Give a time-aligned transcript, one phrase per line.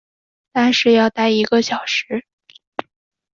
[0.51, 2.25] 但是要待一个小时